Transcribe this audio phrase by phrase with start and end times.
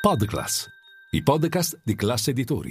[0.00, 0.66] Podclass,
[1.10, 2.70] i podcast di classe editori.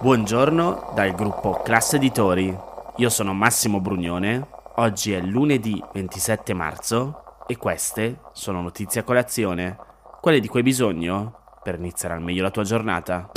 [0.00, 2.56] Buongiorno dal gruppo Classe Editori.
[2.98, 4.46] Io sono Massimo Brugnone.
[4.76, 9.76] Oggi è lunedì 27 marzo e queste sono notizie a colazione,
[10.20, 13.28] quelle di cui hai bisogno per iniziare al meglio la tua giornata.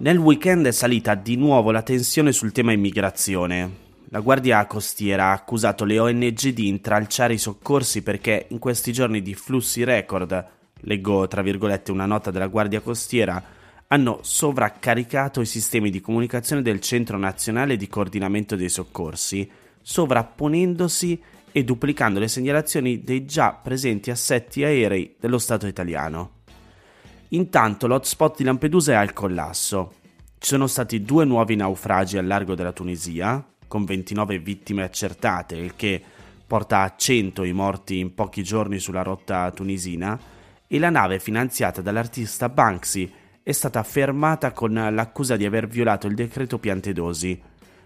[0.00, 3.70] Nel weekend è salita di nuovo la tensione sul tema immigrazione.
[4.08, 9.20] La Guardia Costiera ha accusato le ONG di intralciare i soccorsi perché in questi giorni
[9.20, 10.46] di flussi record,
[10.80, 13.44] leggo tra virgolette una nota della Guardia Costiera,
[13.88, 19.50] hanno sovraccaricato i sistemi di comunicazione del Centro Nazionale di Coordinamento dei Soccorsi,
[19.82, 21.20] sovrapponendosi
[21.52, 26.38] e duplicando le segnalazioni dei già presenti assetti aerei dello Stato italiano.
[27.32, 29.92] Intanto l'hotspot di Lampedusa è al collasso.
[30.38, 35.76] Ci sono stati due nuovi naufragi al largo della Tunisia, con 29 vittime accertate, il
[35.76, 36.02] che
[36.44, 40.18] porta a 100 i morti in pochi giorni sulla rotta tunisina,
[40.66, 43.12] e la nave finanziata dall'artista Banksy
[43.44, 47.40] è stata fermata con l'accusa di aver violato il decreto Piantedosi.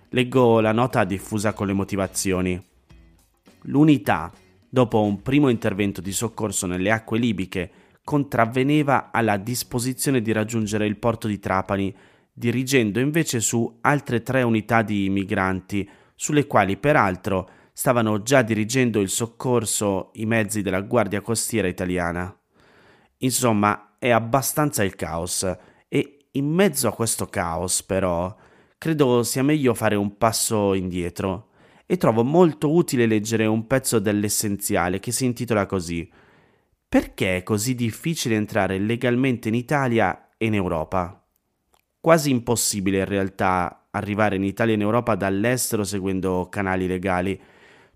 [0.09, 2.63] Leggo la nota diffusa con le motivazioni.
[3.65, 4.33] L'unità,
[4.71, 7.71] dopo un primo intervento di soccorso nelle acque libiche,
[8.05, 11.95] contravveneva alla disposizione di raggiungere il porto di Trapani,
[12.33, 19.09] dirigendo invece su altre tre unità di migranti, sulle quali peraltro stavano già dirigendo il
[19.09, 22.37] soccorso i mezzi della Guardia Costiera italiana.
[23.19, 25.51] Insomma, è abbastanza il caos
[25.89, 28.35] e in mezzo a questo caos, però,
[28.77, 31.49] credo sia meglio fare un passo indietro
[31.87, 36.09] e trovo molto utile leggere un pezzo dell'essenziale che si intitola così
[36.95, 41.27] perché è così difficile entrare legalmente in Italia e in Europa?
[41.99, 47.37] Quasi impossibile in realtà arrivare in Italia e in Europa dall'estero seguendo canali legali.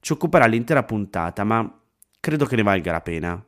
[0.00, 1.80] Ci occuperà l'intera puntata, ma
[2.18, 3.46] credo che ne valga la pena.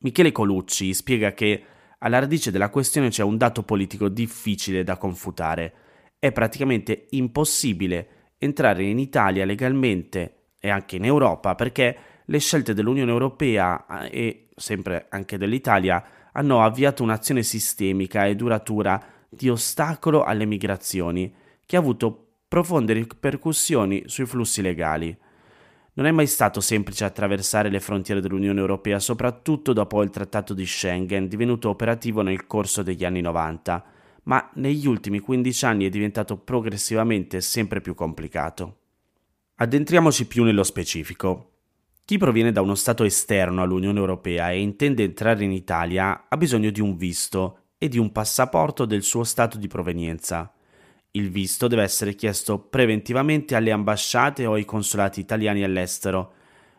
[0.00, 1.64] Michele Colucci spiega che
[2.00, 5.72] alla radice della questione c'è un dato politico difficile da confutare.
[6.18, 11.96] È praticamente impossibile entrare in Italia legalmente e anche in Europa perché
[12.26, 19.48] le scelte dell'Unione Europea e sempre anche dell'Italia hanno avviato un'azione sistemica e duratura di
[19.48, 21.32] ostacolo alle migrazioni
[21.66, 25.16] che ha avuto profonde ripercussioni sui flussi legali.
[25.94, 30.66] Non è mai stato semplice attraversare le frontiere dell'Unione Europea, soprattutto dopo il Trattato di
[30.66, 33.84] Schengen, divenuto operativo nel corso degli anni 90,
[34.24, 38.78] ma negli ultimi 15 anni è diventato progressivamente sempre più complicato.
[39.56, 41.53] Addentriamoci più nello specifico.
[42.06, 46.68] Chi proviene da uno Stato esterno all'Unione Europea e intende entrare in Italia ha bisogno
[46.68, 50.52] di un visto e di un passaporto del suo Stato di provenienza.
[51.12, 56.32] Il visto deve essere chiesto preventivamente alle ambasciate o ai consolati italiani all'estero.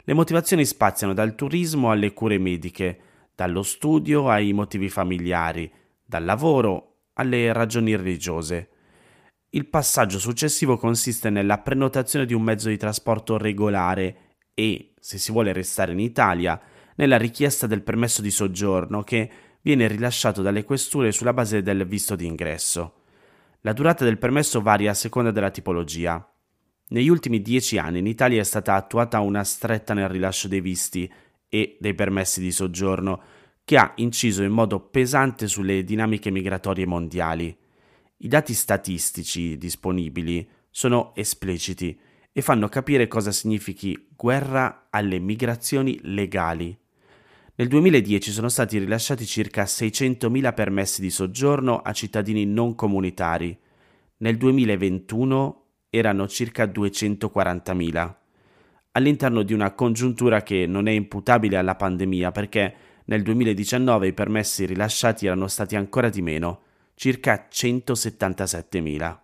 [0.03, 2.99] Le motivazioni spaziano dal turismo alle cure mediche,
[3.33, 5.71] dallo studio ai motivi familiari,
[6.05, 8.69] dal lavoro alle ragioni religiose.
[9.49, 14.17] Il passaggio successivo consiste nella prenotazione di un mezzo di trasporto regolare
[14.53, 16.59] e, se si vuole restare in Italia,
[16.95, 19.29] nella richiesta del permesso di soggiorno che
[19.61, 23.03] viene rilasciato dalle questure sulla base del visto di ingresso.
[23.61, 26.27] La durata del permesso varia a seconda della tipologia.
[26.87, 31.07] Negli ultimi dieci anni in Italia è stata attuata una stretta nel rilascio dei visti
[31.49, 33.21] e dei permessi di soggiorno
[33.63, 37.55] che ha inciso in modo pesante sulle dinamiche migratorie mondiali.
[38.17, 41.95] I dati statistici disponibili sono espliciti
[42.37, 46.77] e fanno capire cosa significhi guerra alle migrazioni legali.
[47.55, 53.57] Nel 2010 sono stati rilasciati circa 600.000 permessi di soggiorno a cittadini non comunitari.
[54.17, 58.15] Nel 2021 erano circa 240.000.
[58.91, 62.75] All'interno di una congiuntura che non è imputabile alla pandemia perché
[63.05, 66.63] nel 2019 i permessi rilasciati erano stati ancora di meno,
[66.95, 69.23] circa 177.000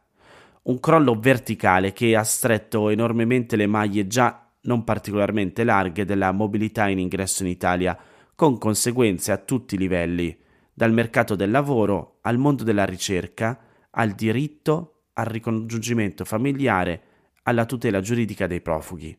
[0.63, 6.87] un crollo verticale che ha stretto enormemente le maglie già non particolarmente larghe della mobilità
[6.87, 7.97] in ingresso in Italia,
[8.35, 10.37] con conseguenze a tutti i livelli,
[10.73, 13.59] dal mercato del lavoro al mondo della ricerca,
[13.91, 17.02] al diritto, al ricongiungimento familiare,
[17.43, 19.17] alla tutela giuridica dei profughi.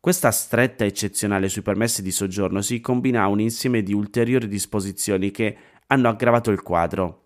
[0.00, 5.30] Questa stretta eccezionale sui permessi di soggiorno si combina a un insieme di ulteriori disposizioni
[5.30, 5.56] che
[5.86, 7.23] hanno aggravato il quadro.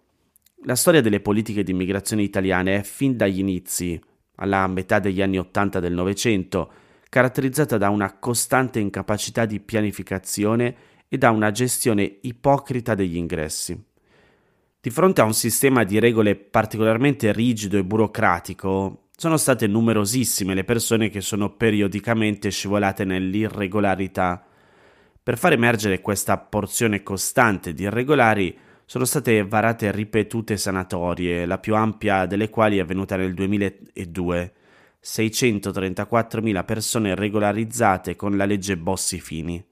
[0.65, 4.01] La storia delle politiche di immigrazione italiane è fin dagli inizi,
[4.37, 6.71] alla metà degli anni Ottanta del Novecento,
[7.09, 10.77] caratterizzata da una costante incapacità di pianificazione
[11.09, 13.81] e da una gestione ipocrita degli ingressi.
[14.81, 20.65] Di fronte a un sistema di regole particolarmente rigido e burocratico, sono state numerosissime le
[20.65, 24.45] persone che sono periodicamente scivolate nell'irregolarità.
[25.23, 28.57] Per far emergere questa porzione costante di irregolari
[28.89, 34.53] sono state varate ripetute sanatorie, la più ampia delle quali è avvenuta nel 2002.
[35.05, 39.63] 634.000 persone regolarizzate con la legge Bossi-Fini.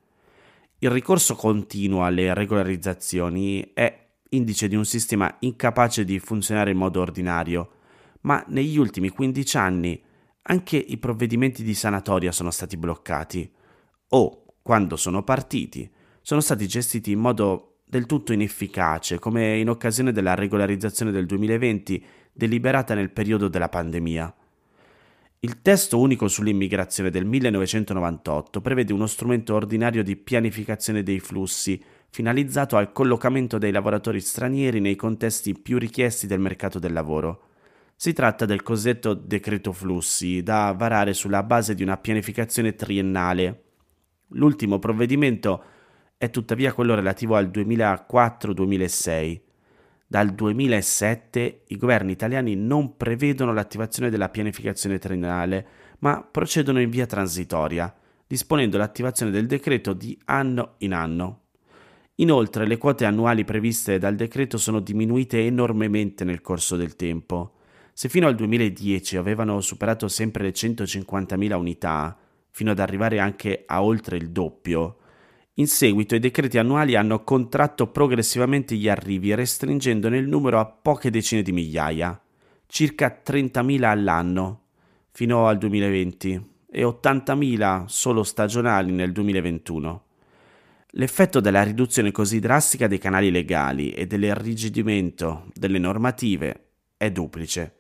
[0.80, 7.00] Il ricorso continuo alle regolarizzazioni è indice di un sistema incapace di funzionare in modo
[7.00, 7.70] ordinario,
[8.20, 9.98] ma negli ultimi 15 anni
[10.42, 13.50] anche i provvedimenti di sanatoria sono stati bloccati
[14.08, 15.90] o, quando sono partiti,
[16.20, 22.04] sono stati gestiti in modo del tutto inefficace, come in occasione della regolarizzazione del 2020
[22.32, 24.34] deliberata nel periodo della pandemia.
[25.40, 31.80] Il testo unico sull'immigrazione del 1998 prevede uno strumento ordinario di pianificazione dei flussi
[32.10, 37.42] finalizzato al collocamento dei lavoratori stranieri nei contesti più richiesti del mercato del lavoro.
[37.94, 43.62] Si tratta del cosiddetto decreto flussi, da varare sulla base di una pianificazione triennale.
[44.30, 45.62] L'ultimo provvedimento
[46.18, 49.40] è tuttavia quello relativo al 2004-2006.
[50.06, 55.66] Dal 2007 i governi italiani non prevedono l'attivazione della pianificazione triennale,
[55.98, 57.94] ma procedono in via transitoria,
[58.26, 61.40] disponendo l'attivazione del decreto di anno in anno.
[62.16, 67.56] Inoltre le quote annuali previste dal decreto sono diminuite enormemente nel corso del tempo.
[67.92, 72.16] Se fino al 2010 avevano superato sempre le 150.000 unità,
[72.50, 74.98] fino ad arrivare anche a oltre il doppio,
[75.58, 81.10] in seguito i decreti annuali hanno contratto progressivamente gli arrivi, restringendone il numero a poche
[81.10, 82.20] decine di migliaia,
[82.66, 84.64] circa 30.000 all'anno,
[85.12, 90.04] fino al 2020, e 80.000 solo stagionali nel 2021.
[90.90, 96.68] L'effetto della riduzione così drastica dei canali legali e dell'irrigidimento delle normative
[96.98, 97.76] è duplice.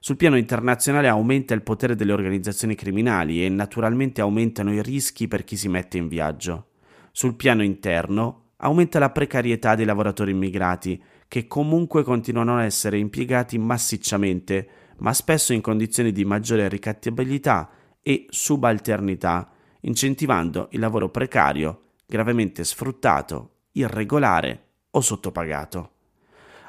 [0.00, 5.44] Sul piano internazionale aumenta il potere delle organizzazioni criminali e naturalmente aumentano i rischi per
[5.44, 6.69] chi si mette in viaggio.
[7.12, 13.58] Sul piano interno aumenta la precarietà dei lavoratori immigrati, che comunque continuano a essere impiegati
[13.58, 14.68] massicciamente,
[14.98, 17.70] ma spesso in condizioni di maggiore ricattabilità
[18.02, 25.90] e subalternità, incentivando il lavoro precario gravemente sfruttato, irregolare o sottopagato.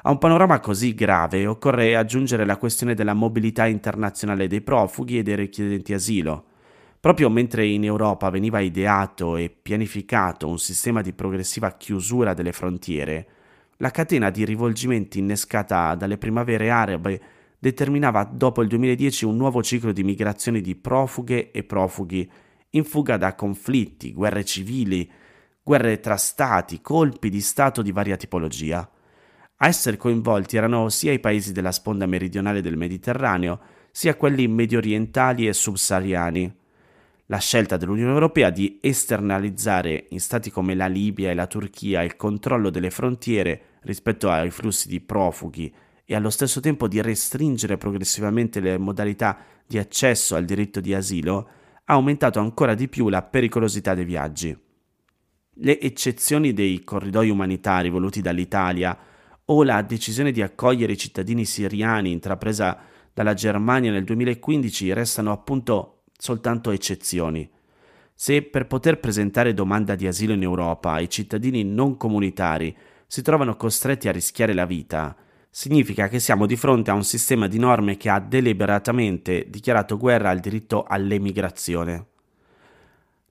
[0.02, 5.22] A un panorama così grave occorre aggiungere la questione della mobilità internazionale dei profughi e
[5.22, 6.44] dei richiedenti asilo.
[7.02, 13.26] Proprio mentre in Europa veniva ideato e pianificato un sistema di progressiva chiusura delle frontiere,
[13.78, 17.20] la catena di rivolgimenti innescata dalle primavere arabe
[17.58, 22.30] determinava dopo il 2010 un nuovo ciclo di migrazioni di profughe e profughi
[22.70, 25.10] in fuga da conflitti, guerre civili,
[25.60, 28.88] guerre tra stati, colpi di Stato di varia tipologia.
[29.56, 33.58] A essere coinvolti erano sia i paesi della sponda meridionale del Mediterraneo,
[33.90, 36.60] sia quelli mediorientali e subsahariani.
[37.32, 42.16] La scelta dell'Unione Europea di esternalizzare in stati come la Libia e la Turchia il
[42.16, 45.74] controllo delle frontiere rispetto ai flussi di profughi
[46.04, 51.48] e allo stesso tempo di restringere progressivamente le modalità di accesso al diritto di asilo
[51.86, 54.54] ha aumentato ancora di più la pericolosità dei viaggi.
[55.54, 58.94] Le eccezioni dei corridoi umanitari voluti dall'Italia
[59.46, 62.78] o la decisione di accogliere i cittadini siriani intrapresa
[63.14, 67.50] dalla Germania nel 2015 restano appunto soltanto eccezioni.
[68.14, 72.76] Se per poter presentare domanda di asilo in Europa i cittadini non comunitari
[73.08, 75.16] si trovano costretti a rischiare la vita,
[75.50, 80.30] significa che siamo di fronte a un sistema di norme che ha deliberatamente dichiarato guerra
[80.30, 82.06] al diritto all'emigrazione.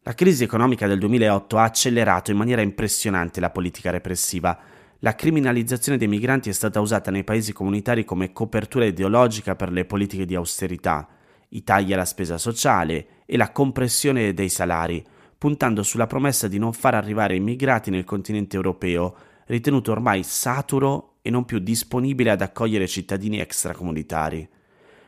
[0.02, 4.60] La crisi economica del 2008 ha accelerato in maniera impressionante la politica repressiva.
[5.00, 9.86] La criminalizzazione dei migranti è stata usata nei paesi comunitari come copertura ideologica per le
[9.86, 11.08] politiche di austerità,
[11.54, 15.04] i tagli alla spesa sociale e la compressione dei salari,
[15.38, 19.16] puntando sulla promessa di non far arrivare immigrati nel continente europeo,
[19.48, 24.48] ritenuto ormai saturo e non più disponibile ad accogliere cittadini extracomunitari.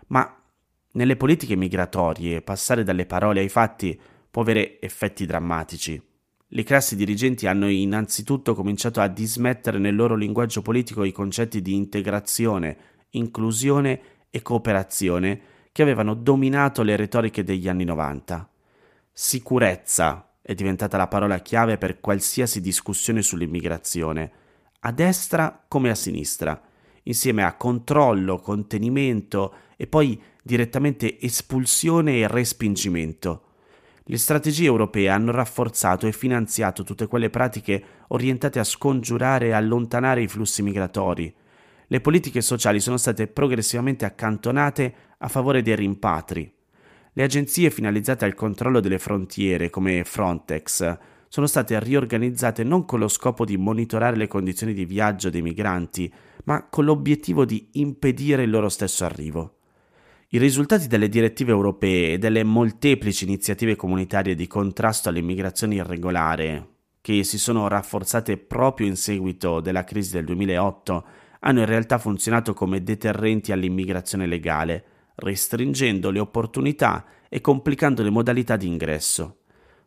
[0.07, 0.37] Ma
[0.93, 6.01] nelle politiche migratorie passare dalle parole ai fatti può avere effetti drammatici.
[6.47, 11.73] Le classi dirigenti hanno innanzitutto cominciato a dismettere nel loro linguaggio politico i concetti di
[11.73, 12.77] integrazione,
[13.11, 15.41] inclusione e cooperazione
[15.73, 18.47] che avevano dominato le retoriche degli anni 90.
[19.11, 24.31] Sicurezza è diventata la parola chiave per qualsiasi discussione sull'immigrazione,
[24.81, 26.61] a destra come a sinistra,
[27.03, 33.45] insieme a controllo, contenimento e poi direttamente espulsione e respingimento.
[34.03, 40.21] Le strategie europee hanno rafforzato e finanziato tutte quelle pratiche orientate a scongiurare e allontanare
[40.21, 41.33] i flussi migratori.
[41.93, 46.51] Le politiche sociali sono state progressivamente accantonate a favore dei rimpatri.
[47.13, 50.97] Le agenzie finalizzate al controllo delle frontiere, come Frontex,
[51.27, 56.11] sono state riorganizzate non con lo scopo di monitorare le condizioni di viaggio dei migranti,
[56.45, 59.57] ma con l'obiettivo di impedire il loro stesso arrivo.
[60.29, 66.69] I risultati delle direttive europee e delle molteplici iniziative comunitarie di contrasto all'immigrazione irregolare,
[67.01, 71.05] che si sono rafforzate proprio in seguito della crisi del 2008,
[71.45, 74.83] hanno in realtà funzionato come deterrenti all'immigrazione legale,
[75.15, 79.39] restringendo le opportunità e complicando le modalità di ingresso.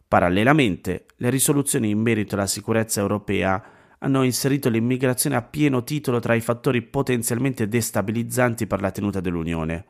[0.06, 3.62] Parallelamente, le risoluzioni in merito alla sicurezza europea
[3.98, 9.84] hanno inserito l'immigrazione a pieno titolo tra i fattori potenzialmente destabilizzanti per la tenuta dell'Unione.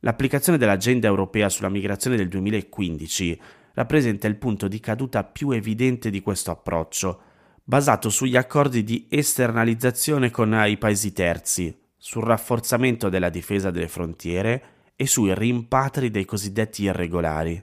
[0.00, 3.40] L'applicazione dell'agenda europea sulla migrazione del 2015
[3.74, 7.20] rappresenta il punto di caduta più evidente di questo approccio,
[7.68, 14.62] basato sugli accordi di esternalizzazione con i paesi terzi, sul rafforzamento della difesa delle frontiere
[14.94, 17.60] e sui rimpatri dei cosiddetti irregolari.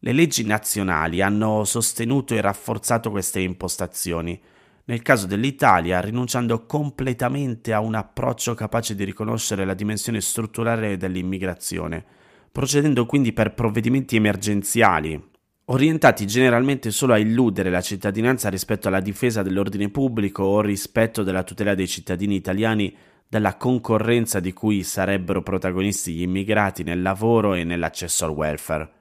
[0.00, 4.40] Le leggi nazionali hanno sostenuto e rafforzato queste impostazioni,
[4.86, 12.04] nel caso dell'Italia rinunciando completamente a un approccio capace di riconoscere la dimensione strutturale dell'immigrazione,
[12.50, 15.27] procedendo quindi per provvedimenti emergenziali,
[15.70, 21.42] orientati generalmente solo a illudere la cittadinanza rispetto alla difesa dell'ordine pubblico o rispetto della
[21.42, 22.94] tutela dei cittadini italiani
[23.28, 28.92] dalla concorrenza di cui sarebbero protagonisti gli immigrati nel lavoro e nell'accesso al welfare.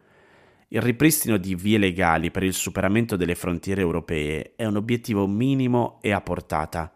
[0.70, 6.00] Il ripristino di vie legali per il superamento delle frontiere europee è un obiettivo minimo
[6.02, 6.92] e a portata.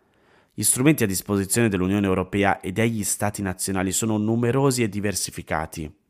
[0.53, 6.00] Gli strumenti a disposizione dell'Unione Europea e degli Stati nazionali sono numerosi e diversificati.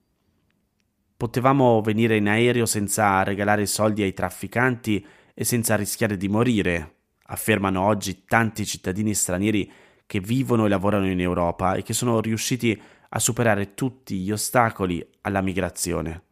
[1.21, 7.81] Potevamo venire in aereo senza regalare soldi ai trafficanti e senza rischiare di morire, affermano
[7.81, 9.71] oggi tanti cittadini stranieri
[10.07, 15.07] che vivono e lavorano in Europa e che sono riusciti a superare tutti gli ostacoli
[15.21, 16.23] alla migrazione.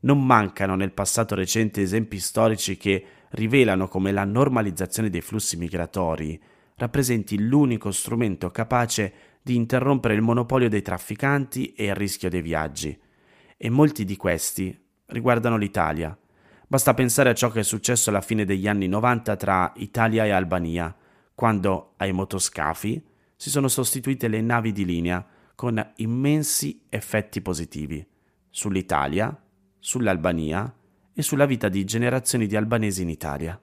[0.00, 6.42] Non mancano nel passato recente esempi storici che rivelano come la normalizzazione dei flussi migratori
[6.74, 13.01] rappresenti l'unico strumento capace di interrompere il monopolio dei trafficanti e il rischio dei viaggi.
[13.64, 14.76] E molti di questi
[15.06, 16.18] riguardano l'Italia.
[16.66, 20.30] Basta pensare a ciò che è successo alla fine degli anni 90 tra Italia e
[20.30, 20.92] Albania,
[21.32, 23.00] quando ai motoscafi
[23.36, 28.04] si sono sostituite le navi di linea con immensi effetti positivi
[28.50, 29.32] sull'Italia,
[29.78, 30.74] sull'Albania
[31.14, 33.62] e sulla vita di generazioni di albanesi in Italia.